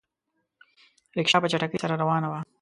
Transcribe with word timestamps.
رکشه 1.17 1.37
په 1.41 1.47
چټکۍ 1.51 1.77
سره 1.83 1.99
روانه 2.01 2.27
وه. 2.31 2.39